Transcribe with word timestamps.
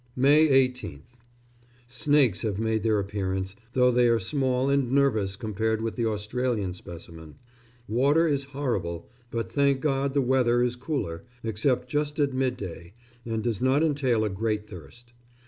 May 0.15 0.47
18th. 0.47 1.13
Snakes 1.87 2.41
have 2.41 2.57
made 2.57 2.81
their 2.81 2.97
appearance, 2.97 3.55
though 3.73 3.91
they 3.91 4.07
are 4.07 4.17
small 4.17 4.67
and 4.67 4.91
nervous 4.91 5.35
compared 5.35 5.79
with 5.79 5.95
the 5.95 6.07
Australian 6.07 6.73
specimen. 6.73 7.35
Water 7.87 8.27
is 8.27 8.45
horrible, 8.45 9.11
but, 9.29 9.51
thank 9.51 9.79
God, 9.79 10.15
the 10.15 10.21
weather 10.23 10.63
is 10.63 10.75
cooler, 10.75 11.25
except 11.43 11.87
just 11.87 12.17
at 12.19 12.33
midday, 12.33 12.93
and 13.27 13.43
does 13.43 13.61
not 13.61 13.83
entail 13.83 14.25
a 14.25 14.29
great 14.31 14.67
thirst. 14.67 15.13